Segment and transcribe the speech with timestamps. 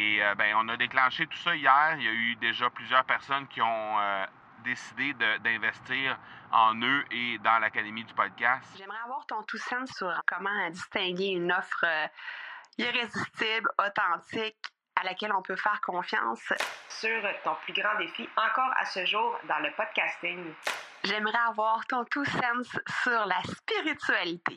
[0.00, 1.94] Et euh, ben, on a déclenché tout ça hier.
[1.98, 4.24] Il y a eu déjà plusieurs personnes qui ont euh,
[4.64, 5.12] décidé
[5.44, 6.18] d'investir
[6.50, 8.66] en eux et dans l'Académie du podcast.
[8.78, 12.06] J'aimerais avoir ton tout sens sur comment distinguer une offre euh,
[12.78, 14.56] irrésistible, authentique,
[14.96, 16.50] à laquelle on peut faire confiance.
[16.88, 20.54] Sur ton plus grand défi encore à ce jour dans le podcasting.
[21.04, 22.68] J'aimerais avoir ton tout sens
[23.02, 24.56] sur la spiritualité.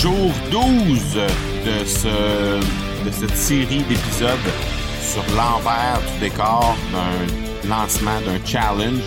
[0.00, 1.14] Jour 12
[1.66, 2.60] de, ce,
[3.04, 4.38] de cette série d'épisodes
[5.02, 9.02] sur l'envers du décor d'un lancement d'un challenge.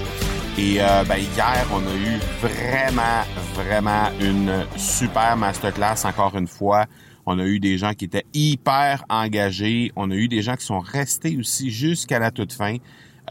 [0.57, 3.23] Et euh, ben, hier, on a eu vraiment,
[3.55, 6.87] vraiment une super masterclass encore une fois.
[7.25, 9.93] On a eu des gens qui étaient hyper engagés.
[9.95, 12.75] On a eu des gens qui sont restés aussi jusqu'à la toute fin.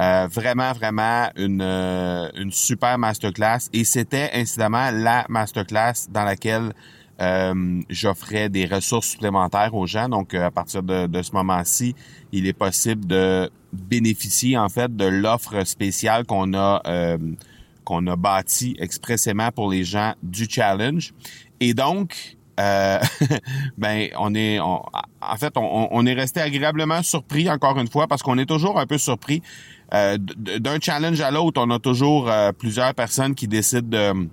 [0.00, 3.68] Euh, vraiment, vraiment une, euh, une super masterclass.
[3.74, 6.72] Et c'était incidemment la masterclass dans laquelle
[7.20, 10.08] euh, j'offrais des ressources supplémentaires aux gens.
[10.08, 11.94] Donc, à partir de, de ce moment-ci,
[12.32, 16.82] il est possible de bénéficier en fait de l'offre spéciale qu'on a
[17.84, 21.12] qu'on a bâti expressément pour les gens du challenge.
[21.60, 22.98] Et donc, euh,
[23.78, 24.82] ben on est en
[25.38, 28.86] fait on, on, est resté agréablement surpris encore une fois parce qu'on est toujours un
[28.86, 29.42] peu surpris
[29.94, 34.28] euh, d'un challenge à l'autre on a toujours euh, plusieurs personnes qui décident de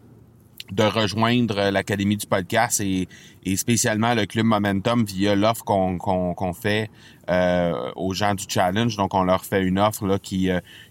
[0.71, 3.07] de rejoindre l'académie du podcast et,
[3.43, 6.89] et, spécialement le club Momentum via l'offre qu'on fait
[7.29, 10.49] euh, aux gens du challenge donc on leur fait une offre là qui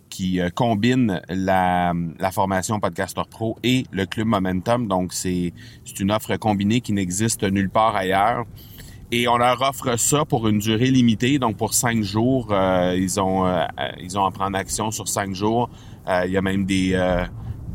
[0.09, 4.89] qui euh, combine la, la, formation Podcaster Pro et le Club Momentum.
[4.89, 5.53] Donc, c'est
[5.99, 8.45] une offre combinée qui n'existe nulle part ailleurs.
[9.13, 12.49] Et on leur offre ça pour une durée limitée, donc pour cinq jours.
[12.51, 13.65] Euh, ils ont euh,
[14.01, 15.71] ils ont en prendre action sur cinq jours.
[16.25, 16.97] il y a même des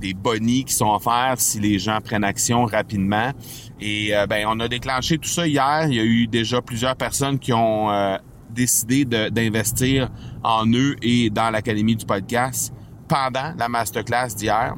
[0.01, 3.31] des bonnies qui sont offerts si les gens prennent action rapidement.
[3.79, 5.85] Et ben on a déclenché tout ça hier.
[5.87, 7.89] Il y a eu déjà plusieurs personnes qui ont
[8.49, 10.09] décidé d'investir
[10.43, 12.73] en eux et dans l'Académie du podcast
[13.07, 14.75] pendant la masterclass d'hier.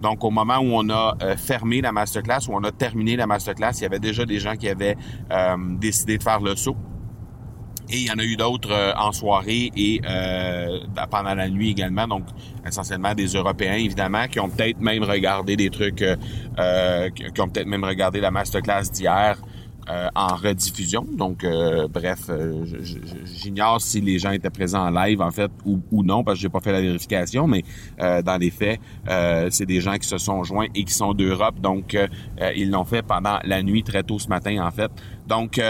[0.00, 3.26] Donc, au moment où on a euh, fermé la masterclass, où on a terminé la
[3.26, 4.96] masterclass, il y avait déjà des gens qui avaient
[5.30, 6.76] euh, décidé de faire le saut.
[7.92, 11.70] Et il y en a eu d'autres euh, en soirée et ben, pendant la nuit
[11.70, 12.06] également.
[12.06, 12.24] Donc,
[12.66, 17.84] essentiellement des Européens, évidemment, qui ont peut-être même regardé des trucs, qui ont peut-être même
[17.84, 19.36] regardé la masterclass d'hier
[19.90, 21.04] euh, en rediffusion.
[21.10, 22.64] Donc, euh, bref, euh,
[23.24, 26.48] j'ignore si les gens étaient présents en live, en fait, ou, non, parce que j'ai
[26.48, 27.64] pas fait la vérification, mais
[27.98, 28.78] dans les faits,
[29.50, 31.60] c'est des gens qui se sont joints et qui sont d'Europe.
[31.60, 31.96] Donc,
[32.54, 34.90] ils l'ont fait pendant la nuit, très tôt ce matin, en fait.
[35.26, 35.60] Donc,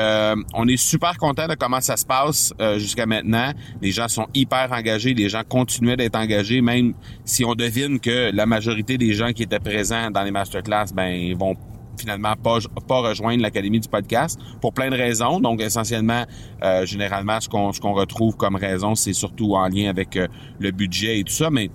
[0.55, 3.53] on est super content de comment ça se passe jusqu'à maintenant.
[3.81, 6.95] Les gens sont hyper engagés, les gens continuaient d'être engagés, même
[7.25, 11.35] si on devine que la majorité des gens qui étaient présents dans les masterclass, ben,
[11.37, 11.57] vont
[12.01, 15.41] finalement pas, pas rejoindre l'Académie du podcast pour plein de raisons.
[15.41, 16.25] Donc, essentiellement,
[16.63, 20.29] euh, généralement, ce qu'on qu'on retrouve comme raison, c'est surtout en lien avec euh,
[20.59, 21.71] le budget et tout ça, mais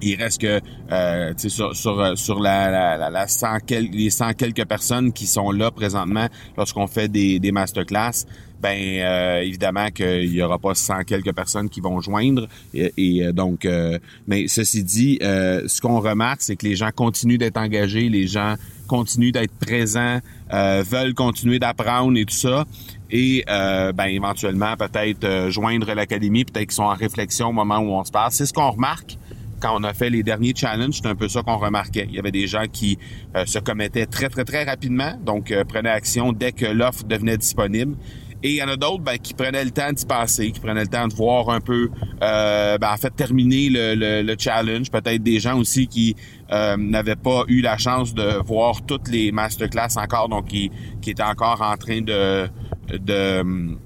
[0.00, 0.60] il reste que
[0.92, 5.72] euh, sur sur sur la, la, la 100 les 100 quelques personnes qui sont là
[5.72, 8.24] présentement lorsqu'on fait des des masterclass
[8.62, 13.66] ben euh, évidemment qu'il y aura pas 100 quelques personnes qui vont joindre et donc
[14.28, 18.54] mais ceci dit ce qu'on remarque c'est que les gens continuent d'être engagés les gens
[18.88, 20.18] continuent d'être présents,
[20.52, 22.64] euh, veulent continuer d'apprendre et tout ça.
[23.10, 27.78] Et euh, ben, éventuellement, peut-être euh, joindre l'académie, peut-être qu'ils sont en réflexion au moment
[27.78, 28.34] où on se passe.
[28.34, 29.16] C'est ce qu'on remarque
[29.60, 32.06] quand on a fait les derniers challenges, c'est un peu ça qu'on remarquait.
[32.08, 32.96] Il y avait des gens qui
[33.44, 37.96] se commettaient très, très, très rapidement, donc prenaient action dès que l'offre devenait disponible.
[38.42, 40.82] Et il y en a d'autres ben, qui prenaient le temps d'y passer, qui prenaient
[40.82, 41.90] le temps de voir un peu,
[42.22, 44.90] euh, ben, en fait, terminer le, le, challenge.
[44.90, 46.14] Peut-être des gens aussi qui
[46.52, 50.70] euh, n'avaient pas eu la chance de voir toutes les masterclass encore, donc qui,
[51.02, 52.48] qui étaient encore en train de,
[52.92, 53.76] de,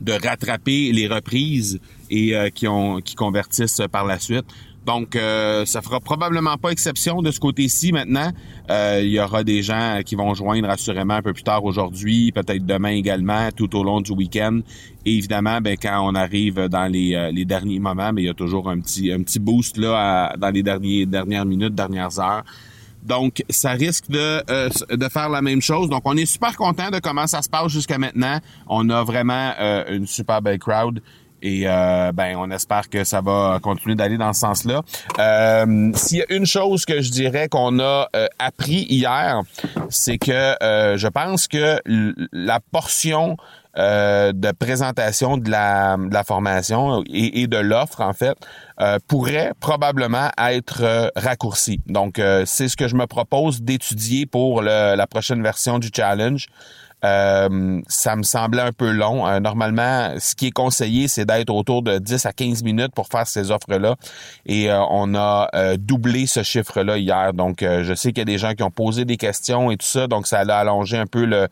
[0.00, 1.80] de rattraper les reprises
[2.10, 4.46] et euh, qui ont qui convertissent par la suite.
[4.86, 8.30] Donc, euh, ça fera probablement pas exception de ce côté-ci maintenant.
[8.70, 12.30] Euh, il y aura des gens qui vont joindre assurément un peu plus tard aujourd'hui,
[12.30, 14.60] peut-être demain également, tout au long du week-end.
[15.04, 18.30] Et évidemment, ben, quand on arrive dans les, euh, les derniers moments, ben, il y
[18.30, 22.44] a toujours un petit, un petit boost là dans les derniers, dernières minutes, dernières heures.
[23.06, 25.88] Donc, ça risque de, euh, de faire la même chose.
[25.88, 28.40] Donc, on est super content de comment ça se passe jusqu'à maintenant.
[28.66, 31.00] On a vraiment euh, une super belle crowd.
[31.42, 34.82] Et euh, ben, on espère que ça va continuer d'aller dans ce sens-là.
[35.18, 39.42] Euh, S'il y a une chose que je dirais qu'on a euh, appris hier,
[39.90, 40.56] c'est que
[40.96, 41.80] je pense que
[42.32, 43.36] la portion
[43.76, 48.36] de présentation de la, formation et, de l'offre, en fait,
[49.06, 51.80] pourrait probablement être raccourcie.
[51.86, 56.46] Donc, c'est ce que je me propose d'étudier pour la prochaine version du challenge.
[57.04, 59.26] Euh, ça me semblait un peu long.
[59.26, 63.08] Euh, normalement, ce qui est conseillé, c'est d'être autour de 10 à 15 minutes pour
[63.08, 63.96] faire ces offres-là.
[64.46, 67.32] Et euh, on a doublé ce chiffre-là hier.
[67.32, 69.86] Donc, je sais qu'il y a des gens qui ont posé des questions et tout
[69.86, 70.06] ça.
[70.06, 71.48] Donc, ça a allongé un peu le,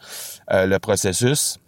[0.50, 1.58] le processus.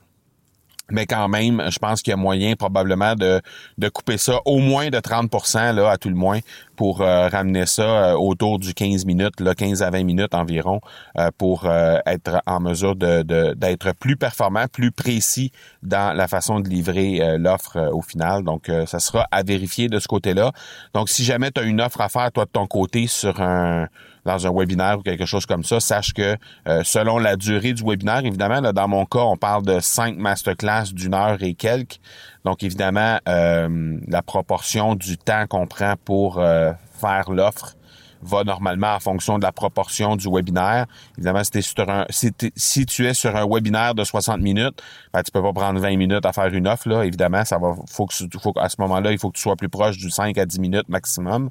[0.90, 3.40] Mais quand même, je pense qu'il y a moyen probablement de,
[3.78, 6.38] de couper ça au moins de 30% là, à tout le moins,
[6.76, 10.80] pour euh, ramener ça euh, autour du 15 minutes, là, 15 à 20 minutes environ,
[11.18, 13.22] euh, pour être en mesure de,
[13.54, 15.50] d'être plus performant, plus précis
[15.82, 18.44] dans la façon de livrer l'offre au final.
[18.44, 20.52] Donc, ça sera à vérifier de ce côté-là.
[20.94, 23.88] Donc, si jamais tu as une offre à faire, toi, de ton côté, sur un
[24.26, 26.36] dans un webinaire ou quelque chose comme ça, sache que
[26.84, 30.92] selon la durée du webinaire, évidemment, là, dans mon cas, on parle de cinq masterclass
[30.92, 32.00] d'une heure et quelques.
[32.44, 37.74] Donc, évidemment, euh, la proportion du temps qu'on prend pour euh, faire l'offre
[38.22, 40.86] va normalement en fonction de la proportion du webinaire.
[41.18, 44.80] Évidemment, si, sur un, si, tu es sur un webinaire de 60 minutes,
[45.12, 46.88] ben, tu peux pas prendre 20 minutes à faire une offre.
[46.88, 47.04] Là.
[47.04, 49.68] Évidemment, ça va, faut que, faut, à ce moment-là, il faut que tu sois plus
[49.68, 51.50] proche du 5 à 10 minutes maximum.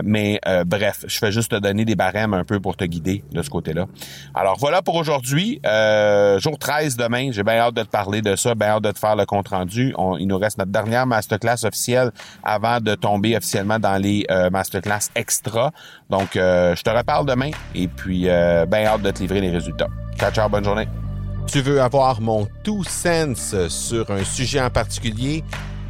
[0.00, 2.84] Euh, mais euh, bref, je fais juste te donner des barèmes un peu pour te
[2.84, 3.86] guider de ce côté-là.
[4.34, 5.60] Alors voilà pour aujourd'hui.
[5.66, 7.30] Euh, jour 13 demain.
[7.32, 9.94] J'ai bien hâte de te parler de ça, bien hâte de te faire le compte-rendu.
[10.18, 12.10] il nous reste notre dernière masterclass officielle
[12.42, 15.72] avant de tomber officiellement dans les masterclass extra.
[16.08, 19.88] Donc, je te reparle demain et puis bien hâte de te livrer les résultats.
[20.18, 20.88] Ciao, ciao, bonne journée.
[21.46, 25.44] Tu veux avoir mon tout sens sur un sujet en particulier?